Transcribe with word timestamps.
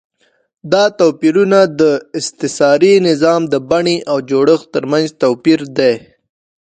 دا 0.71 0.83
توپیرونه 0.99 1.59
د 1.79 1.81
استثاري 2.19 2.93
نظام 3.07 3.41
د 3.53 3.55
بڼې 3.69 3.97
او 4.11 4.17
جوړښت 4.29 4.67
ترمنځ 4.75 5.05
توپیر 5.21 5.59
دی. 5.77 5.93